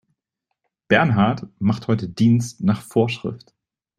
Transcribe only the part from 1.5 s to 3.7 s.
macht heute Dienst nach Vorschrift.